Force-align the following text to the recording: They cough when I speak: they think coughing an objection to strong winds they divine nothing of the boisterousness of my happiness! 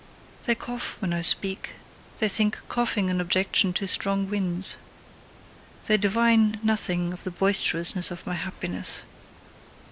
They 0.47 0.55
cough 0.55 0.95
when 0.99 1.13
I 1.13 1.21
speak: 1.21 1.73
they 2.17 2.27
think 2.27 2.63
coughing 2.67 3.11
an 3.11 3.21
objection 3.21 3.71
to 3.73 3.87
strong 3.87 4.27
winds 4.31 4.77
they 5.85 5.95
divine 5.95 6.59
nothing 6.63 7.13
of 7.13 7.23
the 7.23 7.29
boisterousness 7.29 8.09
of 8.09 8.25
my 8.25 8.33
happiness! 8.33 9.03